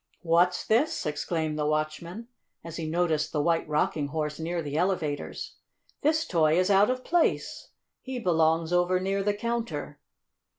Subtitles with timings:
[0.23, 2.27] "What's this?" exclaimed the watchman,
[2.63, 5.57] as he noticed the White Rocking Horse near the elevators.
[6.01, 7.67] "This toy is out of place!
[8.01, 9.99] He belongs over near the counter.